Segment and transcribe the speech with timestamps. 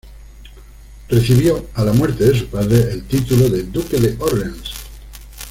[1.09, 4.73] Recibió, a la muerte de su padre, el título de duque de Orleans.